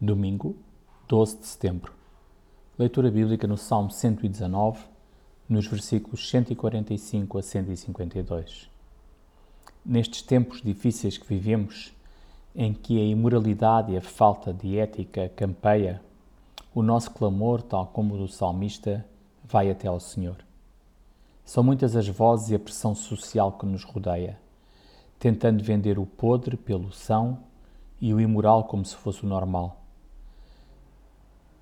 Domingo, 0.00 0.54
12 1.08 1.38
de 1.38 1.46
setembro. 1.46 1.92
Leitura 2.78 3.10
bíblica 3.10 3.48
no 3.48 3.56
Salmo 3.56 3.90
119, 3.90 4.78
nos 5.48 5.66
versículos 5.66 6.30
145 6.30 7.36
a 7.36 7.42
152. 7.42 8.70
Nestes 9.84 10.22
tempos 10.22 10.62
difíceis 10.62 11.18
que 11.18 11.26
vivemos, 11.26 11.92
em 12.54 12.72
que 12.72 12.96
a 12.96 13.04
imoralidade 13.04 13.90
e 13.90 13.96
a 13.96 14.00
falta 14.00 14.54
de 14.54 14.78
ética 14.78 15.28
campeia, 15.30 16.00
o 16.72 16.80
nosso 16.80 17.10
clamor, 17.10 17.60
tal 17.60 17.88
como 17.88 18.14
o 18.14 18.18
do 18.18 18.28
salmista, 18.28 19.04
vai 19.42 19.68
até 19.68 19.88
ao 19.88 19.98
Senhor. 19.98 20.36
São 21.44 21.64
muitas 21.64 21.96
as 21.96 22.06
vozes 22.06 22.50
e 22.50 22.54
a 22.54 22.58
pressão 22.60 22.94
social 22.94 23.50
que 23.50 23.66
nos 23.66 23.82
rodeia, 23.82 24.38
tentando 25.18 25.60
vender 25.64 25.98
o 25.98 26.06
podre 26.06 26.56
pelo 26.56 26.92
são 26.92 27.40
e 28.00 28.14
o 28.14 28.20
imoral 28.20 28.62
como 28.62 28.84
se 28.84 28.94
fosse 28.94 29.24
o 29.24 29.28
normal. 29.28 29.87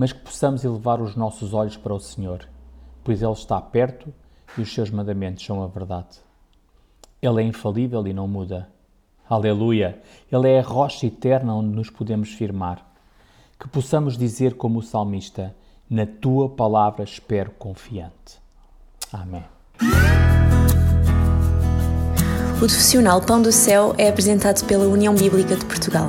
Mas 0.00 0.12
que 0.14 0.20
possamos 0.20 0.64
elevar 0.64 0.98
os 1.02 1.14
nossos 1.14 1.52
olhos 1.52 1.76
para 1.76 1.92
o 1.92 2.00
Senhor, 2.00 2.48
pois 3.04 3.20
Ele 3.20 3.32
está 3.32 3.60
perto 3.60 4.10
e 4.56 4.62
os 4.62 4.72
seus 4.72 4.88
mandamentos 4.88 5.44
são 5.44 5.62
a 5.62 5.66
verdade. 5.66 6.20
Ele 7.20 7.42
é 7.42 7.44
infalível 7.44 8.06
e 8.06 8.14
não 8.14 8.26
muda. 8.26 8.66
Aleluia! 9.28 10.00
Ele 10.32 10.48
é 10.48 10.58
a 10.58 10.62
rocha 10.62 11.04
eterna 11.04 11.54
onde 11.54 11.76
nos 11.76 11.90
podemos 11.90 12.32
firmar. 12.32 12.82
Que 13.58 13.68
possamos 13.68 14.16
dizer 14.16 14.54
como 14.54 14.78
o 14.78 14.82
salmista: 14.82 15.54
Na 15.90 16.06
tua 16.06 16.48
palavra 16.48 17.04
espero 17.04 17.50
confiante. 17.50 18.40
Amém. 19.12 19.44
O 22.54 22.58
profissional 22.58 23.20
Pão 23.20 23.42
do 23.42 23.52
Céu 23.52 23.94
é 23.98 24.08
apresentado 24.08 24.66
pela 24.66 24.86
União 24.86 25.14
Bíblica 25.14 25.56
de 25.56 25.66
Portugal. 25.66 26.08